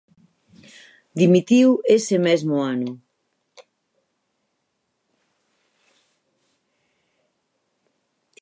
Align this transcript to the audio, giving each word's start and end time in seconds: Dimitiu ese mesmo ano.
Dimitiu 1.19 1.69
ese 1.95 2.17
mesmo 2.27 2.55
ano. 2.73 2.91